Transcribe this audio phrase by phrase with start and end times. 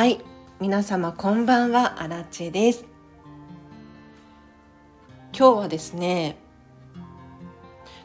[0.00, 0.18] はい。
[0.60, 2.02] 皆様こんばんは。
[2.02, 2.86] アラチェです。
[5.36, 6.38] 今日はですね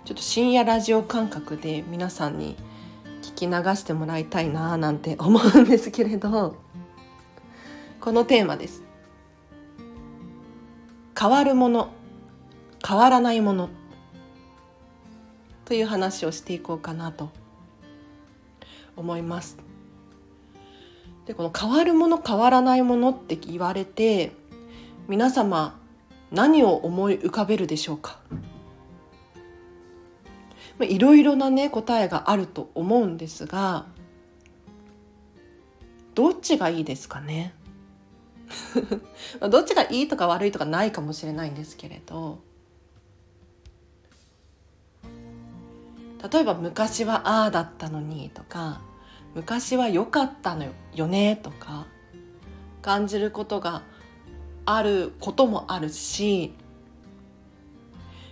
[0.04, 2.58] ちょっと深夜ラジオ感覚で皆さんに
[3.22, 6.58] 聞き流してもらいたいななんて思うんですけれど
[8.02, 8.84] このテーマです。
[11.18, 11.94] 変わるもの
[12.86, 13.70] 変わらないもの
[15.64, 17.30] という話をしていこうかなと
[18.98, 19.75] 思います。
[21.26, 24.32] でこの変わるもの変わらないものって言われて
[25.08, 25.80] 皆様
[26.32, 28.20] 何を思い浮かべるでしょうか？
[30.82, 33.86] いろいろなね答えがあると思うんですが
[36.14, 37.54] どっちがいいですかね？
[39.50, 42.40] どっちがいいとか悪いとかないかもしれないんですけれど
[46.32, 48.82] 例えば昔はああだったのにとか
[49.36, 51.86] 昔は良かったのよねとか
[52.82, 53.84] 感じることが
[54.66, 56.54] あることもあるし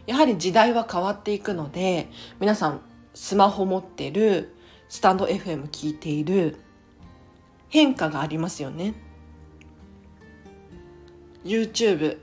[0.08, 2.82] やはり時代は変わっていくので皆さん
[3.14, 4.56] スマホ持ってる
[4.90, 6.58] スタンド FM 聞いている
[7.70, 8.94] 変化がありますよね。
[11.44, 12.20] YouTube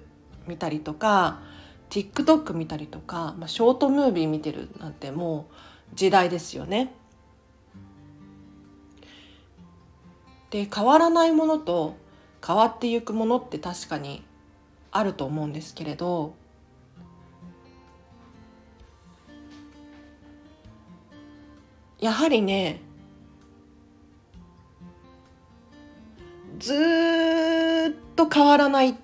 [0.46, 1.40] 見たりとか
[1.90, 6.94] TikTok 見たりとか、まあ、ショートムービー見てるなんてもう時代ですよね。
[10.50, 11.96] で変わらないものと
[12.44, 14.24] 変わっていくものって確かに
[14.90, 16.34] あると思うんですけれど
[22.00, 22.80] やはりね
[26.58, 26.76] ずっ
[28.16, 28.94] と変わらないっ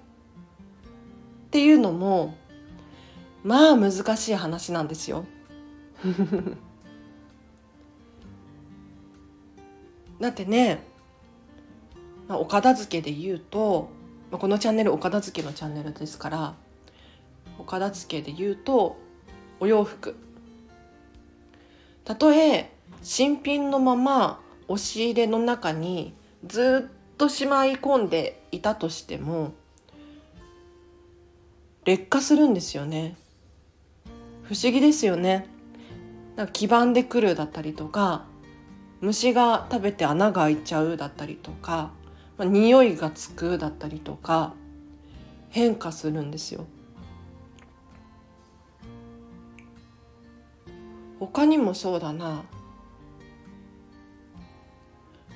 [1.50, 2.36] ていうのも
[3.44, 5.24] まあ難しい話なんですよ。
[10.20, 10.82] だってね、
[12.28, 13.88] まあ、お片付けで言うと、
[14.30, 16.54] まあ、このチャンネルお片付けのチャンネルですから
[17.58, 18.96] お片付けで言うと
[19.60, 20.16] お洋服。
[22.04, 26.14] たとえ新品のまま押し入れの中に
[26.46, 29.54] ずっとしまい込んでいたとしても
[31.84, 33.16] 劣化するんですよね。
[34.42, 35.48] 不思議ですよね。
[36.36, 38.24] なんか黄ばんでくるだったりとか
[39.00, 41.90] 虫が食べて穴が開いちゃうだったりとか、
[42.38, 44.54] まあ、匂いがつくだったりとか
[45.50, 46.66] 変化するんですよ
[51.18, 52.44] 他にもそうだな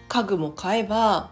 [0.09, 1.31] 家具も買えば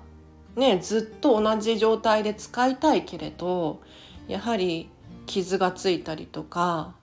[0.56, 3.80] ねずっと同じ状態で使いたいけれど
[4.26, 4.88] やはり
[5.26, 6.94] 傷がついたりとか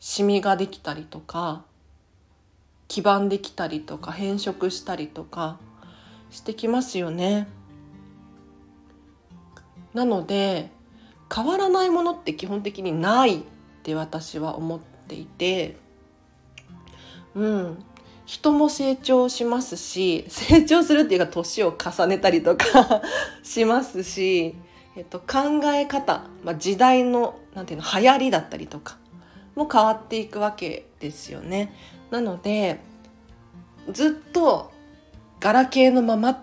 [0.00, 1.64] シミができたりとか
[2.88, 5.58] 黄ばんできたりとか変色したりとか
[6.30, 7.48] してきますよね。
[9.98, 10.70] なので
[11.34, 13.42] 変わらないものって基本的にないっ
[13.82, 15.76] て私は思っていて
[17.34, 17.84] うん
[18.24, 23.02] 人も成長しますし 成長するっていうか年を重ねたりとか
[23.42, 24.54] しますし
[24.96, 28.98] えっと、考え方、まあ、時代のなんていうの流行りだったりとか
[29.54, 31.72] も変わっていくわけですよね。
[32.10, 32.80] なので
[33.92, 34.72] ずっと
[35.38, 36.38] ガラケーのままっ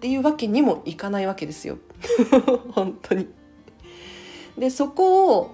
[0.00, 1.76] っていうわけにもいかないわけですよ。
[2.72, 3.28] 本当に。
[4.56, 5.50] でそこを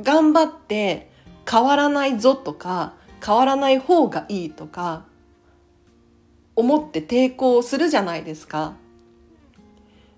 [0.00, 1.10] 頑張って
[1.46, 5.04] 変わらないぞとか変わらない方がいいとか
[6.56, 8.74] 思って抵抗するじゃないですか。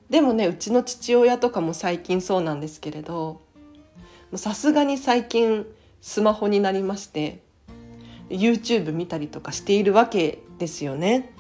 [0.09, 3.41] でもねうちの父親とかも最近そうなんですけれど
[4.37, 5.67] さすがに最近
[6.01, 7.43] スマホになりまして
[8.29, 11.34] YouTube 見たりとかしているわけですよね。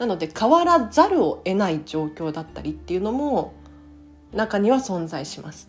[0.00, 3.52] なので変わらざるを得ない状況だったりっていうのも
[4.32, 5.68] 中には存在します。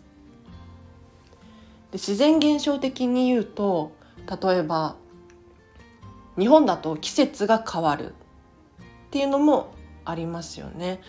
[1.90, 3.92] で自然現象的に言うと
[4.42, 4.96] 例えば
[6.38, 8.14] 日本だと季節が変わるっ
[9.10, 9.74] ていうのも
[10.06, 11.02] ありますよね。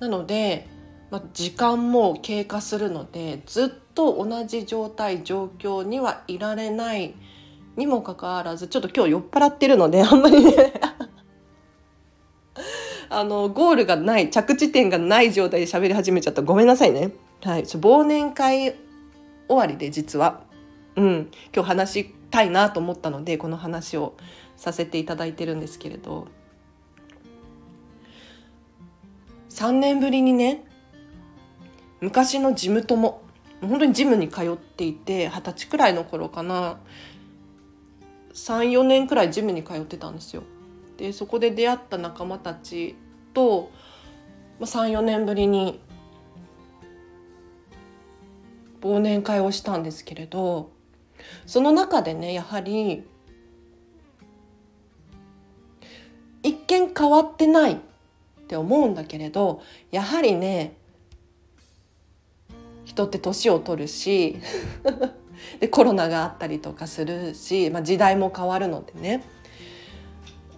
[0.00, 0.66] なので、
[1.10, 7.14] まあ、時間も経過するのでずっと同じ状態状況にはいられない
[7.76, 10.52] にもかかわらずちょっと今日酔っ払ってるので あんまりね。
[13.10, 16.42] あのゴールがない着地点がない状態で喋り始めちゃった。
[16.42, 17.12] ごめんなさいね。
[17.42, 18.74] はい、忘年会
[19.48, 20.40] 終わりで実は、
[20.96, 24.14] うん、今日話したいなと思ったのでこの話を
[24.56, 26.26] させていただいてるんですけれど。
[29.50, 30.64] 3年ぶりにね
[32.00, 33.22] 昔のジム友。
[33.60, 36.78] 本当にジムに通っていて二十歳くらいの頃かな。
[38.34, 40.42] 34年くらいジムに通ってたんですよ。
[40.96, 42.96] でそこで出会った仲間たち
[43.32, 43.70] と
[44.60, 45.80] 34年ぶりに
[48.80, 50.70] 忘年会をしたんですけれど
[51.46, 53.04] その中でねやはり
[56.42, 57.76] 一見変わってないっ
[58.46, 60.76] て思うんだけれどやはりね
[62.84, 64.38] 人って年を取るし
[65.60, 69.24] でコロナがあったりとかするし、まあ、時代も変わるのでね。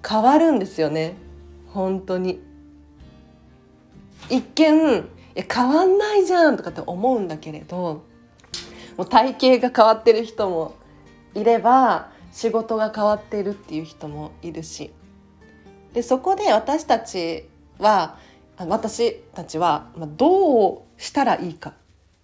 [0.09, 1.15] 変わるんですよね。
[1.69, 2.41] 本当に。
[4.31, 8.03] 一見いや変わんないじゃんとかって思うんだけれど
[8.97, 10.75] もう体型が変わってる人も
[11.35, 14.93] いれば仕事が変わっているっていう人もいるし。
[15.93, 17.49] でそこで私たち
[17.79, 18.19] は
[18.59, 21.73] 私たちはどうしたらいいか、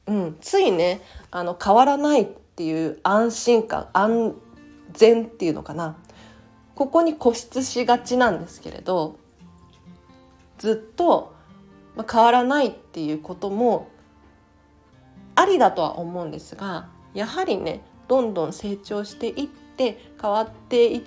[0.07, 1.01] うん、ついね
[1.31, 4.35] あの変わらないっていう安心感安
[4.93, 5.97] 全っていうのかな。
[6.75, 9.17] ここに固執しがちなんですけれど
[10.59, 11.35] ずっと
[12.11, 13.89] 変わらないっていうことも
[15.35, 21.01] ありだとは思うんですがやはりねどんどん成長していって変わっていっ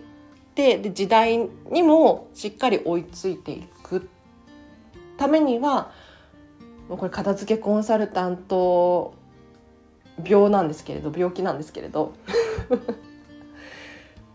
[0.53, 4.09] てで時代にもしっかり追いついていく
[5.18, 5.91] ためには
[6.88, 9.15] もうこれ片付けコンサルタント
[10.23, 12.13] 病なんですけれど病気なんですけれど。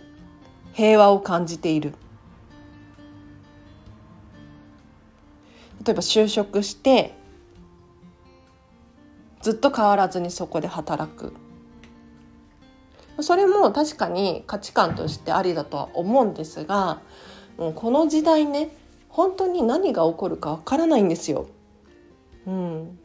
[0.74, 1.94] 平和を感じている。
[5.86, 7.14] 例えば就職して
[9.42, 11.34] ずっと変わらずにそこで働く
[13.20, 17.02] それも確かに価値観としてありだとは思うんですが
[17.58, 18.76] もうこの時代ね
[19.10, 21.46] 本当に何が起こるかわからないんですよ。
[22.48, 23.00] うん、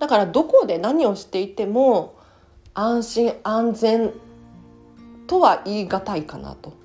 [0.00, 2.16] だからどこで何をしていても
[2.74, 4.12] 安心安全
[5.28, 6.81] とは言い難いかなと。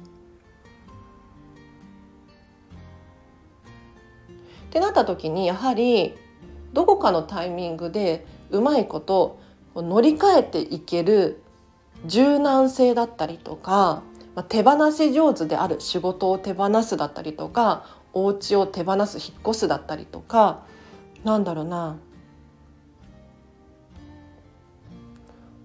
[4.67, 6.15] ってなった時にやはり
[6.73, 9.39] どこかのタイミングでうまいこと
[9.75, 11.41] 乗り換えていける
[12.05, 14.03] 柔軟性だったりとか
[14.49, 20.63] 手放し上手である仕事を手放すだったりとかお家を手放す引っ越すだったりとか
[21.23, 21.97] なんだろうな。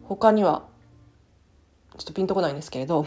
[0.05, 0.65] 他には
[1.97, 3.07] ちょっとピンとこないんですけれど。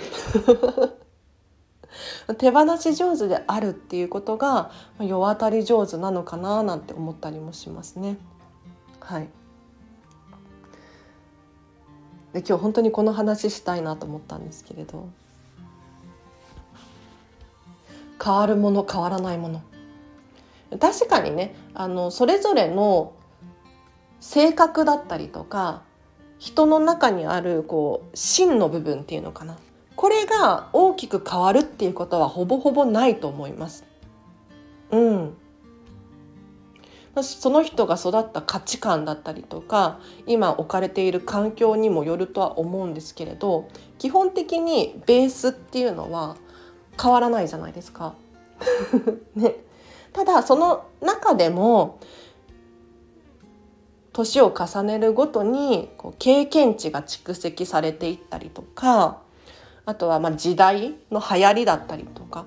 [2.37, 8.17] 手放し上手であるっていうことが世渡り上手なのかななんて思ったりもしますね。
[8.99, 9.29] はい。
[12.33, 15.07] で今日本当にこの話したいなと思ったんですけれど。
[18.23, 19.61] 変わるもの変わらないもの。
[20.79, 23.13] 確かにねあのそれぞれの
[24.19, 25.83] 性格だったりとか
[26.39, 29.57] 人の中にあるこう芯の部分っていうのかな。
[29.95, 33.85] これが大きく変わるっていうことはほぼほぼないと思います。
[34.91, 35.33] うん
[37.21, 46.35] その人が育った価値観だったりとか今置かれている環境にもよるとは思うんですけれど基本的にベースっていうのは
[47.01, 48.15] 変わらないじゃないですか。
[49.35, 49.55] ね、
[50.11, 51.99] ただその中でも
[54.13, 59.21] 年を重ねるごとにこう経験値が蓄積されていったりとか
[59.85, 62.45] あとはま時代の流行りだったりとか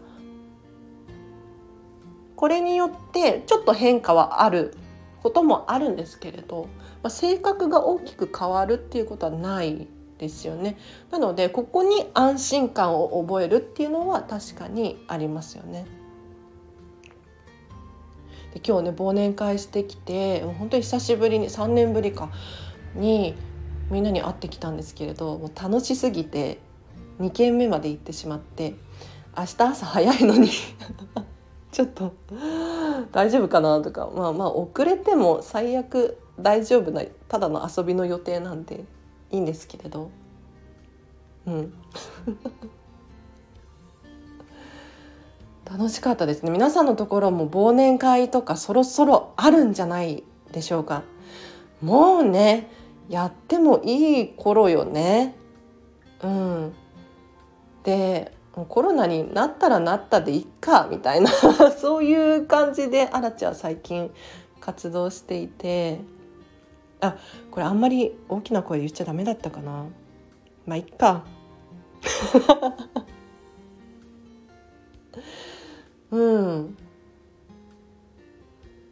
[2.36, 4.74] これによってちょっと変化はある
[5.22, 6.68] こともあるんですけれど、
[7.02, 10.76] まあ、性格が大きく変わるっていうことはないですよね。
[11.10, 15.86] なのでここに安心感を覚えるっていうのは確かにありますよね。
[18.54, 22.30] で今日ね忘年会してきて本当に久しぶりに3年ぶりか
[22.94, 23.34] に
[23.90, 26.58] みんなに会ってきたんですけれどもう楽しすぎて
[27.20, 28.74] 2軒目まで行ってしまって
[29.36, 30.48] 明日朝早いのに
[31.70, 32.12] ちょっと
[33.12, 34.10] 大丈夫かなとか。
[34.14, 38.84] まあまあ遅れても最悪大丈夫なただの遊びの予定なんで
[39.30, 40.10] いいんですけれど。
[41.46, 41.72] うん。
[45.70, 46.50] 楽しかったですね。
[46.50, 51.02] 皆さんのところも忘年会とかそろそろあるんじゃないでしょうか。
[51.82, 52.70] もうね
[53.08, 55.36] やってもいい頃よね。
[56.22, 56.72] うん。
[57.88, 61.30] でコロナになったらなったでいっかみたいな
[61.80, 64.10] そういう感じでアラチは最近
[64.60, 66.00] 活動していて
[67.00, 67.16] あ
[67.50, 69.86] これあんまり大きな声言っちゃダメだったかな。
[70.66, 71.24] まあいっか。
[76.10, 76.76] うん。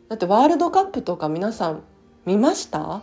[0.08, 1.82] だってワールドカップとか皆さん
[2.24, 3.02] 見ました？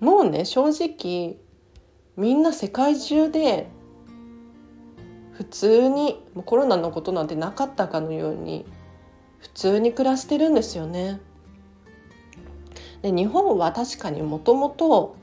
[0.00, 1.38] もうね正直
[2.16, 3.68] みんな世界中で
[5.32, 8.64] 普通にコロナのことなんてなかったかのように
[9.38, 11.20] 普通に暮らしてるんですよね。
[13.02, 15.16] で日本は確かにもともと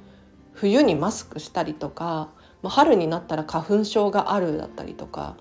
[0.54, 2.30] 冬にマスクしたりとか
[2.64, 5.36] 春になったら花粉症があるだったりとか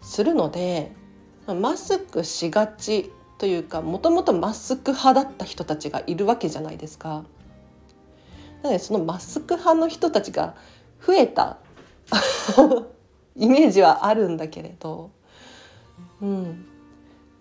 [0.00, 0.92] するので
[1.46, 7.24] マスクしがちというかもともとマスク派だった人たちがいるわけじゃないですか。
[8.62, 10.54] なのでそのマスク派の人たちが
[11.04, 11.58] 増えた
[13.36, 15.10] イメージはあるんだけれど、
[16.20, 16.66] うん、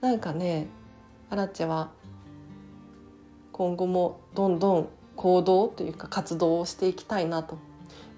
[0.02, 0.68] なんかね
[1.30, 1.92] アラチェは
[3.52, 7.58] 今後もどんどん行動というか活動をしていきたいなと。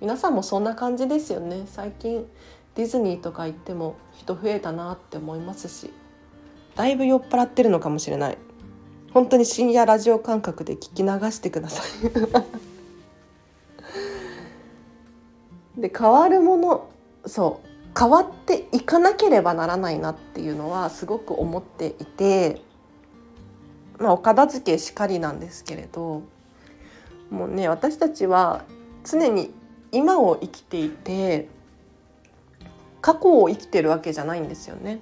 [0.01, 1.63] 皆さんもそんな感じですよね。
[1.65, 2.25] 最近
[2.75, 5.91] ディズニーとか行っても人増えたなって思いますし。
[6.75, 8.37] だいぶ酔っ払ってるのかもしれない。
[9.13, 12.68] 本当に深夜ラジオ感覚で聞き流してください。
[15.79, 16.89] で変わるもの
[17.25, 22.61] そう変わっていかなければならないなっていうのはすごく思っていて、
[23.97, 26.23] まあ、お片付けしかりなんですけれど
[27.29, 28.63] もうね私たちは
[29.03, 29.53] 常に
[29.91, 31.47] 今を生きていて
[33.01, 34.99] 過去を生きてるわけじゃないんですよね。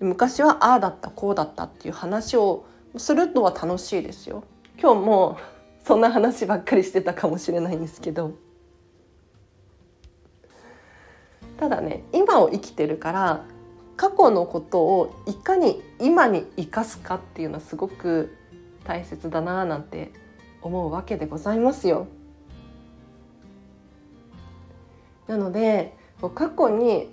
[0.00, 2.64] 昔はああだったこうだったっていう話を
[2.96, 4.44] するのは楽しいですよ。
[4.80, 5.38] 今日も
[5.90, 8.34] そんな話ばっかりしてたかもしれないんですけど
[11.58, 13.44] ただね今を生きてるから
[13.96, 18.36] 過去のことをいかに今に生かすかっていうのはすごく
[18.84, 20.12] 大切だななんて
[20.62, 22.06] 思うわけでございますよ。
[25.26, 25.96] なので
[26.36, 27.12] 過去に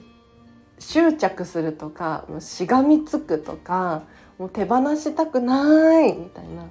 [0.77, 4.03] 執着するとかしがみつくとか
[4.37, 6.67] もう手放したくないみたいな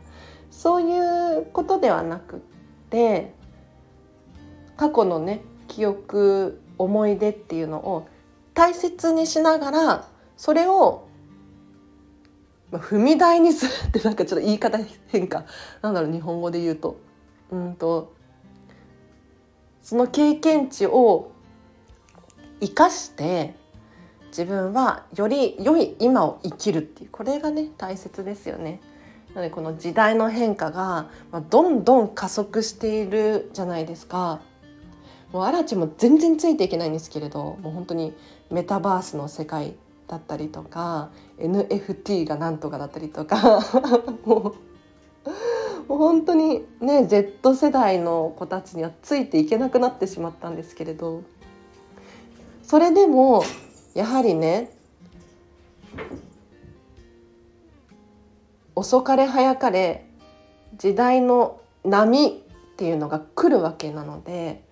[0.56, 2.38] そういうことではなくっ
[2.88, 3.34] て
[4.78, 8.08] 過去のね記憶思い出っていうのを
[8.54, 10.08] 大切にしながら
[10.38, 11.08] それを
[12.72, 15.44] 踏み台にするってなんかちょっと言い方変化
[15.82, 16.98] なんだろう日本語で言うと
[17.50, 18.14] うんと
[19.82, 21.32] その経験値を
[22.62, 23.54] 生かして
[24.28, 28.80] 自分はより良い今を生きるっていうこれがね大切ですよね。
[29.36, 31.10] なのでこの時代の変化が
[31.50, 34.40] どんどん加速しているじゃないですか。
[35.30, 38.14] もうアラチも全然ついていけないんですけれどもう本当に
[38.50, 39.74] メタバースの世界
[40.08, 43.60] だったりとか NFT がなんとかだったりとか
[44.24, 44.54] も
[45.86, 51.22] うもう本当にね Z 世代の子たちにはついていけなくなってしまったんですけれど
[52.62, 53.44] それでも
[53.92, 54.70] やはりね
[58.76, 60.06] 遅かれ早かれ
[60.76, 62.30] 時代の波っ
[62.76, 64.62] ていうのが来るわけなので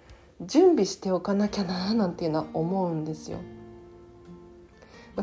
[0.42, 3.38] 準備しておかなきゃななんていうのは思うんですよ。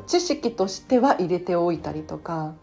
[0.07, 2.55] 知識としては入れておいたりとか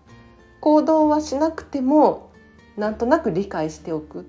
[0.61, 2.31] 行動はしなくても
[2.77, 4.25] なんとなく理解しておくっ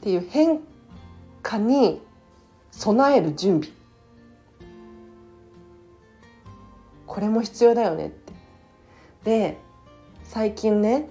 [0.00, 0.60] ていう変
[1.42, 2.00] 化に
[2.70, 3.74] 備える準備
[7.06, 8.32] これも必要だよねって。
[9.24, 9.65] で
[10.28, 11.08] 最近ね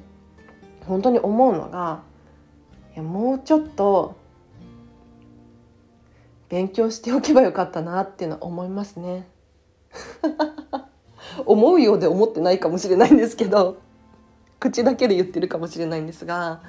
[0.86, 2.04] 本当に思うのが
[2.94, 4.16] いやもうちょっと
[6.50, 9.28] 勉強しておけばよかったなっていうのは思いますね。
[11.46, 13.78] 思うようで思ってないかもしれないんですけど
[14.60, 16.62] 口だけで言ってるかもしれないんですが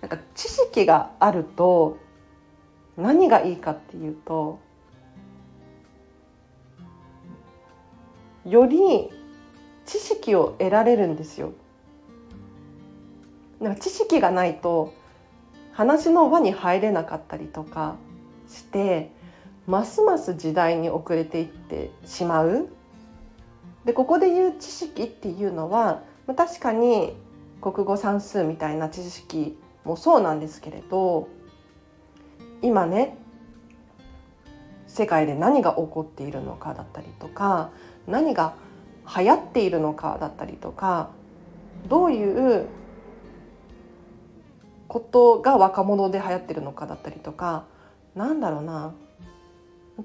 [0.00, 1.98] なんか知識があると
[2.96, 4.58] 何がいいかっていうと
[8.44, 9.10] より
[9.86, 11.52] 知識を得られるんですよ。
[13.64, 14.92] なんか知識がないと
[15.72, 17.96] 話の輪に入れなかったりとか
[18.46, 19.10] して
[19.66, 22.68] ますます時代に遅れていってしまう。
[23.86, 26.02] でここで言う知識っていうのは
[26.36, 27.14] 確かに
[27.62, 31.28] 国語算数みたいな知識もそうなんですけれど
[32.60, 33.16] 今ね
[34.86, 37.70] 世界で何が起こっているのかだったりとか
[38.06, 38.54] 何が
[39.06, 41.10] 流行っているのかだったりとか
[41.88, 42.66] どういう
[44.94, 47.64] ことが若者で流行ってるのかだったりとか
[48.14, 48.94] なんだろうな。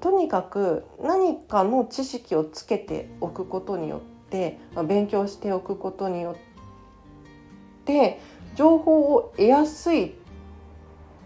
[0.00, 8.20] とにかく何かの知識をつけておくことによって勉強しておくことによって
[8.56, 10.14] 情報を得やすい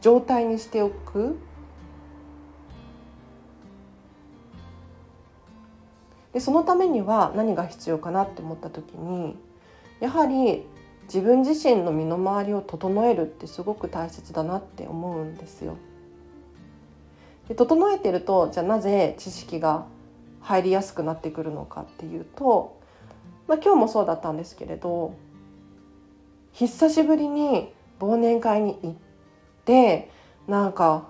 [0.03, 1.39] 状態にしておく。
[6.35, 9.39] でそのためには何が必要かなって思った時に
[10.01, 10.67] やはり
[11.05, 15.77] 自分自身の身の回りを整えるってすごく大切だなって思うんですよ。
[17.49, 19.87] で整えてるとじゃあなぜ知識が
[20.41, 22.79] 入りやすくなってくるのかっていうと、
[23.47, 25.15] まあ、今日もそうだったんですけれど
[26.53, 28.95] 久しぶりに忘年会に行っ
[29.65, 30.11] て
[30.47, 31.09] なんか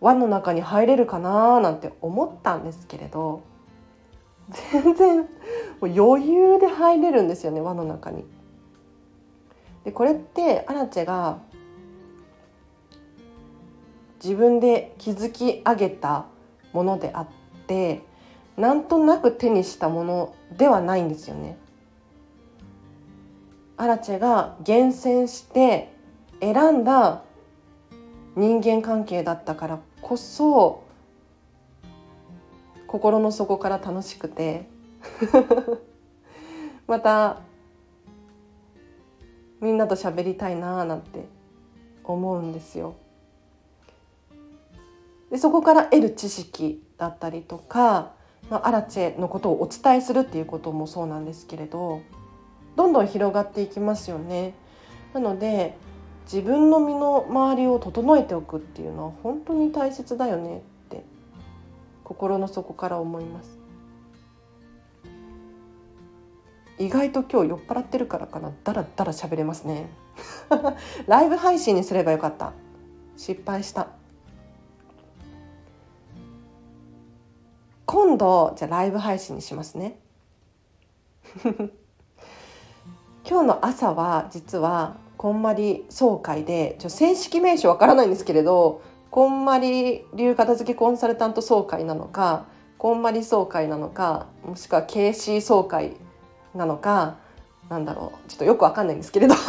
[0.00, 3.42] 輪の中に入れるかななんて思ったんですけれど
[4.72, 5.24] 全然も
[5.82, 8.24] う余裕で入れるんですよね輪の中に。
[9.84, 11.38] でこれってアラチェが
[14.22, 16.26] 自分で築き上げた
[16.72, 17.28] ものであっ
[17.66, 18.02] て
[18.56, 21.58] なんとなく手にしたものではないんですよね。
[23.76, 25.92] アラチェが厳選して
[26.40, 27.22] 選んだ
[28.36, 30.84] 人間関係だったからこそ
[32.86, 34.68] 心の底から楽しくて
[36.86, 37.40] また
[39.64, 41.24] みんなと喋りたいなーなんて
[42.04, 42.96] 思うんですよ。
[45.30, 48.12] でそこから得る知識だったりとか、
[48.50, 52.02] まあ、アラチェのことをお伝えするっていうこともそうなんですけれど
[52.76, 54.52] どんどん広がっていきますよね。
[55.14, 55.78] なので
[56.26, 61.02] 自分の身の回りを整えておくっていうのは本当に大切だよねって
[62.04, 63.63] 心の底から思います。
[66.84, 68.52] 意外と今日酔っ払ってるからかな。
[68.62, 69.88] だらだら喋れますね。
[71.08, 72.52] ライブ配信にすればよかった。
[73.16, 73.88] 失敗した。
[77.86, 79.98] 今度じゃあライブ配信にしますね。
[83.26, 92.44] 今日の朝は実はこんまり総会でちょ正式名称わからないんですけれどこんまり流片付けコンサルタント総会なのか
[92.76, 95.96] こんまり総会なのかもしくは KC 総会
[96.54, 97.16] なのか
[97.68, 98.30] なんだろう。
[98.30, 99.34] ちょっとよくわかんないんですけれど。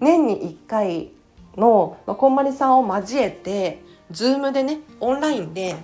[0.00, 1.10] 年に1回
[1.56, 5.76] の、まあ、こんまりさんを交えて Zoom でねオンラインで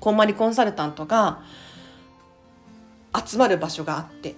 [0.00, 1.42] こんまりコンサルタントが
[3.26, 4.36] 集まる場所があって。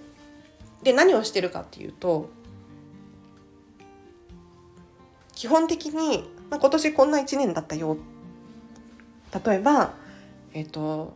[0.83, 2.29] で何をしてるかっていうと
[5.33, 7.97] 基本的に、まあ、今年こんな1年だったよ。
[9.45, 9.93] 例えば
[10.53, 11.15] えっ、ー、と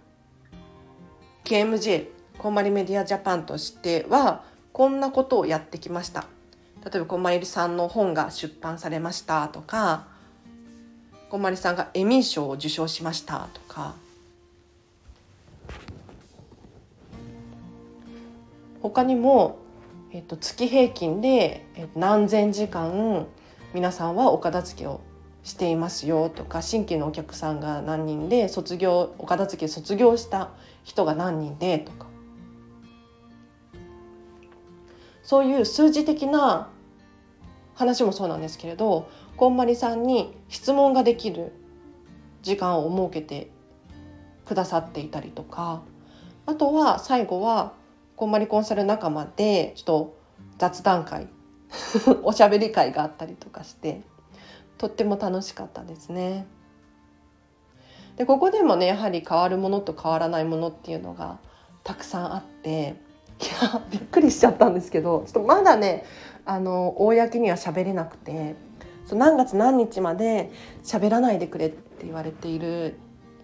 [1.49, 2.05] KMJ
[2.37, 6.27] こんまりメディアジャパンとしてはこんなことをやってきました。
[6.85, 10.05] 例えばこんまりさんの本が出版されましたとか
[11.29, 13.95] こんまりさんがエミー賞を受賞しましたとか。
[18.83, 19.57] 他にも、
[20.11, 23.25] えっと、月平均で何千時間
[23.73, 25.01] 皆さんはお片付けを
[25.49, 30.51] していますよとか新規のお客さんが何人で卒業お片付け卒業した
[30.83, 32.07] 人が何人でとか。
[35.23, 36.69] そういう数字的な
[37.75, 39.07] 話もそうなんですけれど
[39.37, 41.51] こんまりさんに質問ができる
[42.41, 43.51] 時間を設けて
[44.47, 45.83] くださっていたりとか
[46.47, 47.73] あとは最後は
[48.15, 50.19] こんまりコンサル仲間でちょっと
[50.57, 51.27] 雑談会
[52.23, 54.01] おしゃべり会があったりとかして
[54.79, 56.47] とっても楽しかったですね。
[58.15, 61.37] でここでもねやはり変わるものと変わらないものっていうのが
[61.83, 62.95] たくさんあって
[63.39, 66.03] いやびっくりしちゃったんですけどちょっとまだね
[66.45, 68.55] あの公には喋れなくて
[69.05, 70.51] そう何月何日まで
[70.83, 72.97] 喋らないでくれって言われている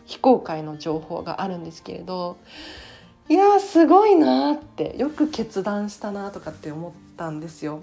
[0.06, 2.38] 非公開の情報があるんですけれど
[3.30, 7.80] いやすごいなってよく決断したなとかって思ったんですよ。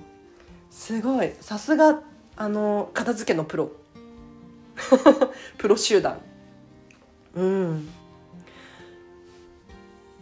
[0.70, 2.00] すごいさすが
[2.36, 3.72] あの片付けのプロ。
[5.58, 6.20] プロ集団。
[7.34, 7.88] うん。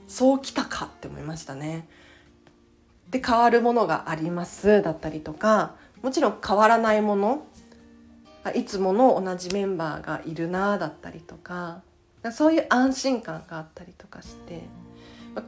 [0.09, 1.89] そうきたかって思いましたね。
[3.11, 5.75] で変わるものがありますだったりとか。
[6.03, 7.47] もちろん変わらないもの。
[8.55, 11.83] いつもの同じメンバーがいるなだったりとか。
[12.33, 14.63] そういう安心感があったりとかして。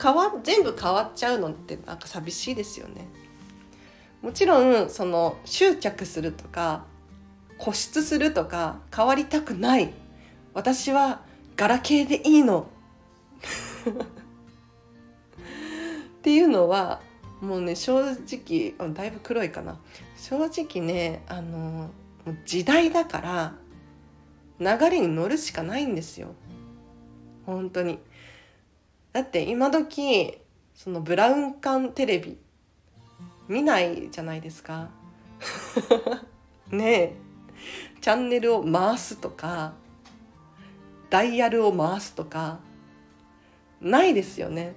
[0.01, 3.09] 変わ全部変わっちゃうのってなんか寂しいですよね。
[4.23, 6.85] もちろんその執着するとか
[7.59, 9.93] 固執するとか変わりたくない。
[10.55, 11.23] 私は
[11.57, 12.67] ガラケーでいいの。
[16.19, 17.01] っていうのは
[17.41, 19.79] もうね正直だいぶ黒いかな。
[20.17, 21.91] 正直ねあの
[22.45, 23.55] 時代だから
[24.79, 26.35] 流れに乗るしかないんですよ。
[27.47, 27.99] 本当に。
[29.13, 30.39] だって今時
[30.75, 32.39] そのブラウン管テレビ
[33.49, 34.91] 見ないじゃないですか。
[36.71, 37.17] ねえ。
[38.01, 39.75] チャンネルを回すとか
[41.11, 42.59] ダイヤルを回すとか
[43.81, 44.75] ないですよね。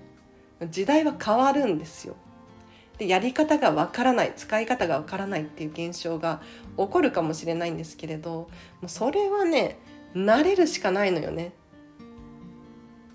[0.69, 2.15] 時代は変わるんですよ。
[2.97, 6.41] でやり方がわからない使い方がわからないっていう現象が
[6.78, 8.47] 起こるかもしれないんですけれども
[8.84, 9.80] うそれはね
[10.13, 11.54] 慣れるしかないのよね。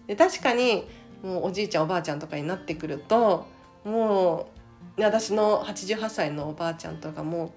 [0.06, 0.86] で確かに
[1.22, 3.46] もうおじいちゃんおばあちゃんとかになってくると
[3.84, 4.59] もう
[4.98, 7.54] 私の88歳のおばあちゃんとかも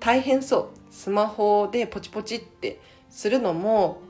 [0.00, 0.82] 大変そう。
[0.90, 4.02] スマホでポチポチってするのも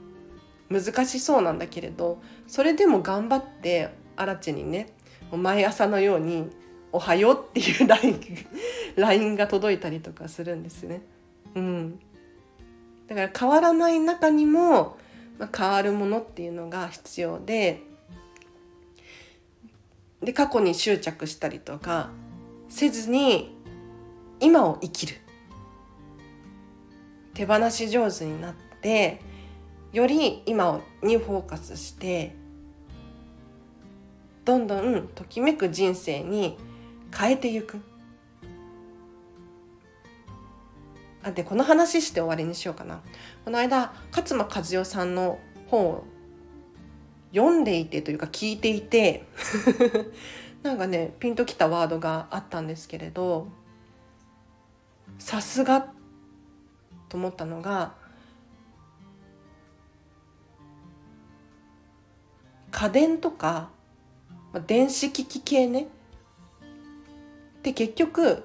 [0.69, 4.93] 難しそうなんだけれどそれでも頑張ってアラチにね
[5.31, 6.51] 毎朝のように
[6.93, 8.21] 「おはよう」っていう LINE,
[8.97, 11.03] LINE が届いたりとかするんですね。
[11.55, 12.01] うん、
[13.07, 14.97] だから変わらない中にも、
[15.39, 17.81] まあ、変わるものっていうのが必要で。
[20.23, 22.11] で過去に執着したりとか
[22.75, 23.55] せずに
[24.41, 25.17] 今を生きる。
[27.35, 29.21] 手放し上手になって
[29.93, 32.35] より今にフォーカスして
[34.47, 36.57] どんどんときめく人生に
[37.15, 37.79] 変えていく。
[41.23, 43.03] あでこの話して終わりにしようかな。
[43.45, 46.05] この間勝間和代さんの本を
[47.35, 49.27] 読んでいてというか聞いていて
[50.63, 53.49] なんかねピンときたワードがあったんですけれど
[55.19, 55.89] さすが
[57.09, 57.95] と思ったのが
[62.71, 63.71] 家電とか
[64.67, 65.89] 電子機器系ね
[67.63, 68.45] で結局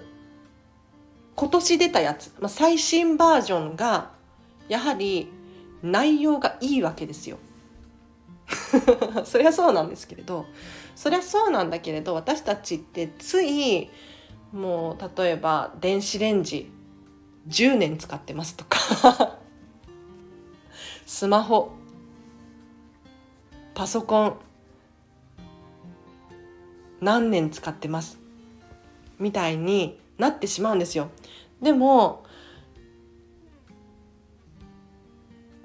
[1.36, 4.12] 今年出たやつ、まあ、最新バージョンが
[4.70, 5.30] やはり
[5.84, 7.38] 内容がいいわけですよ。
[9.26, 10.46] そりゃそうなんですけれど
[10.98, 13.88] そりゃそうなんだけれど私たちってつい
[14.52, 16.72] もう例えば電子レンジ
[17.50, 19.38] 10年使ってますとか
[21.06, 21.72] スマホ
[23.76, 24.38] パソコン
[27.00, 28.18] 何年使ってます
[29.20, 31.12] みたいになってしまうんですよ。
[31.62, 32.24] でも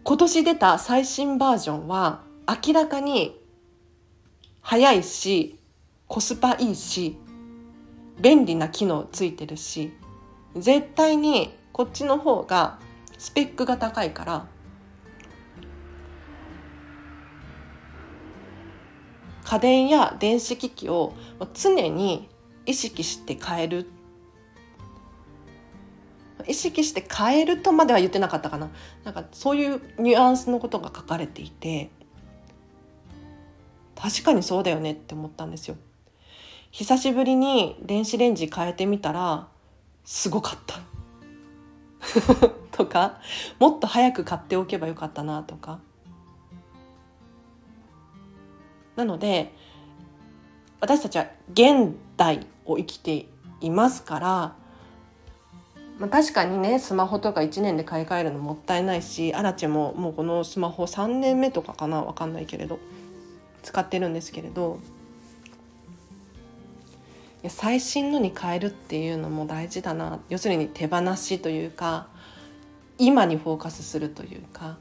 [0.04, 2.20] 今年出た最新バージョンは
[2.66, 3.41] 明らかに
[4.62, 5.58] 早いし
[6.06, 7.16] コスパいいし
[8.20, 9.92] 便利な機能ついてるし
[10.56, 12.78] 絶対にこっちの方が
[13.18, 14.46] スペックが高いから
[19.44, 21.14] 家電や電子機器を
[21.52, 22.28] 常に
[22.64, 23.86] 意識して変える。
[26.46, 28.70] 意識して変えるとまでは言ってなかったかな。
[29.04, 31.90] なんかそういうニュアンスのことが書かれていて。
[34.02, 35.76] 確かにそうだよねって思ったんですよ。
[36.72, 39.46] 久しぶりに電子レンジ変えてみたら
[40.04, 40.80] すごかった。
[42.76, 43.20] とか
[43.60, 45.78] もっと早く買っておけばよかったなとか。
[48.96, 49.54] なので
[50.80, 53.26] 私たちは現代を生きて
[53.60, 54.28] いますから、
[56.00, 62.80] まあ、確かにねスマホとか1年で買い替えるのもったいないしアラチェももうこのスマホ3年目とかかな分かんないけれど。
[63.62, 64.78] 使ってるんですけれど
[67.48, 70.20] 最新のに変えるっていうのも大事だな。
[70.28, 72.06] 要するに手放しというか
[72.98, 74.78] 今にフォーカスするというか。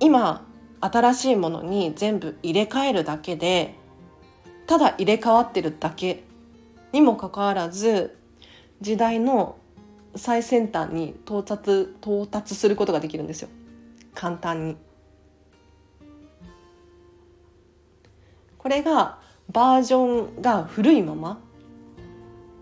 [0.00, 0.46] 今
[0.80, 3.74] 新しいものに全部入れ替えるだけで
[4.66, 6.22] ただ入れ替わってるだけ
[6.92, 8.16] にもかかわらず
[8.80, 9.56] 時代の
[10.14, 13.48] 最先端に到達到達することができるんですよ。
[14.18, 14.76] 簡単に。
[18.58, 19.20] これが
[19.52, 21.40] バージョンが古いまま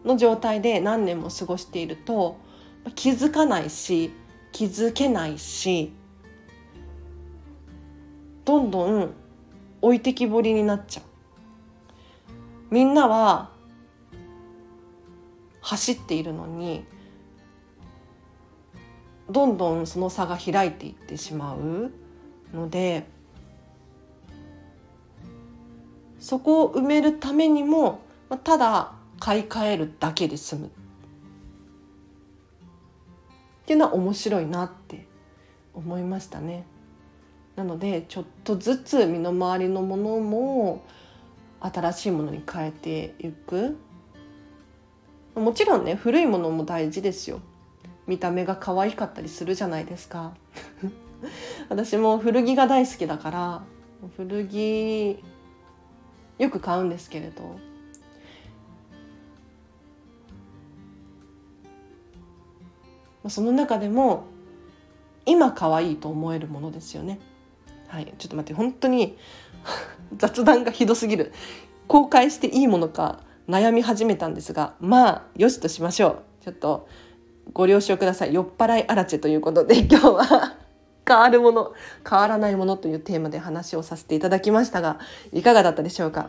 [0.05, 2.37] の状態で何年も過ごしていると
[2.95, 4.12] 気づかないし
[4.53, 5.95] 気づけないし
[8.45, 9.14] どんどん
[9.81, 11.05] 置いてきぼりになっちゃう
[12.71, 13.51] みんなは
[15.62, 16.85] 走っているのに
[19.30, 21.90] どんどんその差が開いていってしまう
[22.54, 23.06] ので
[26.18, 28.00] そこを埋めるためにも
[28.44, 30.66] ただ買い替えるだけで済む。
[30.66, 30.70] っ
[33.66, 35.06] ていうのは面白いなって
[35.74, 36.64] 思いましたね。
[37.56, 40.84] なのでちょっとずつ身の回りのものも
[41.60, 43.76] 新しいものに変えていく。
[45.34, 47.40] もちろんね古いものも大事ですよ。
[48.07, 50.35] 見た目が可愛かったりするじゃないですか。
[51.69, 53.62] 私も古着が大好きだから
[54.16, 55.23] 古着
[56.38, 57.77] よく買うんですけれど。
[63.29, 64.25] その中でも
[65.25, 67.19] 今可愛いと思えるものですよね。
[67.88, 69.16] はい、ちょっと待って本当に
[70.16, 71.33] 雑談がひどすぎる。
[71.88, 76.45] 公開していいものか悩み始めたんですがまあよしとしましょう。
[76.45, 76.88] ちょっと
[77.52, 78.35] ご了承ください。
[78.35, 80.56] 酔っ払いアラチェということで今日は
[81.06, 81.72] 変わるもの
[82.09, 84.98] 変わらないものというテーマで話をさせていただきましたが
[85.32, 86.28] いかがだったでしょうか？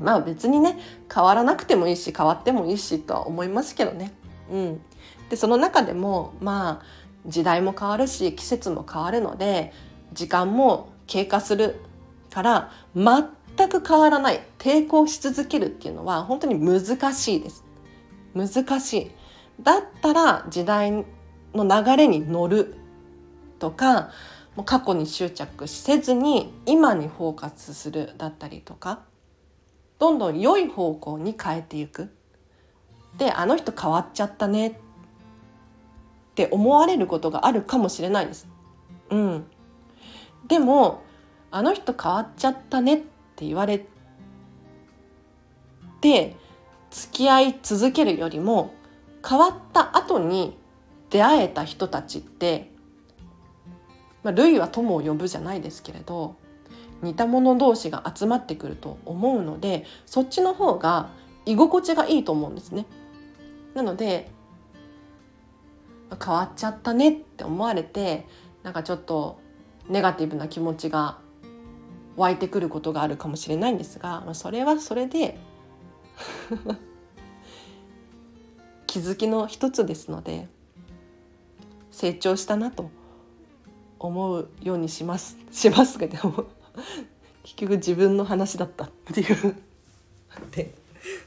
[0.00, 0.78] まあ別にね
[1.12, 4.12] 変わらなくてもいいし変わってもいいしとは思いますけどね。
[4.50, 4.80] うん。
[5.30, 6.86] でその中でもまあ
[7.26, 9.72] 時代も変わるし季節も変わるので
[10.12, 11.80] 時間も経過する
[12.30, 17.64] から全く変わらない抵抗し続けるっていうのは本当に難しいです。
[18.34, 19.10] 難しい。
[19.60, 21.04] だったら時代
[21.54, 22.74] の流れに乗る
[23.58, 24.10] とか
[24.56, 29.00] もう過去に執着せずに今にフォーカスするだったりとか
[29.98, 32.10] どんどん良い方向に変えていく。
[33.16, 34.68] であの人変わっちゃったね。
[34.68, 34.72] っ
[36.34, 38.48] て思われることがあるかもしれないです。
[39.10, 39.46] うん、
[40.48, 41.02] でも
[41.52, 42.94] あの人変わっちゃったね。
[42.96, 42.98] っ
[43.36, 43.86] て言われ
[46.00, 46.36] て
[46.90, 48.74] 付き合い続けるよりも
[49.26, 50.56] 変わった後に
[51.10, 52.70] 出会えた人たちって、
[54.22, 56.36] まあ、類は友を呼ぶじゃないですけれど
[57.02, 61.10] 似た者同士が集まってくると思うのでそっちの方が
[61.46, 62.86] 居心地がいいと思うんですね。
[63.74, 64.30] なので
[66.22, 68.26] 変わっちゃったねって思われて
[68.62, 69.40] なんかちょっと
[69.88, 71.18] ネガティブな気持ちが
[72.16, 75.38] 湧いてくることがあるかもしれないんですが、それはそれで
[78.94, 80.46] 気づきの一つですので
[81.90, 82.90] 成長したなと
[83.98, 86.44] 思うようにします しますけども
[87.42, 89.56] 結局自分の話だったっていう
[90.52, 90.72] で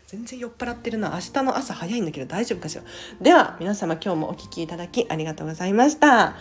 [0.08, 2.84] 全然酔っ払ってるな明日の朝早いんだけど大丈夫かしら？
[3.20, 6.36] では皆様今日もお聴きいただきありがとうございました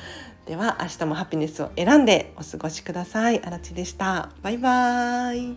[0.47, 3.43] では明日もハピネスを選んでお過ごしください。
[3.45, 4.31] あらちでした。
[4.43, 5.57] バイバーイ。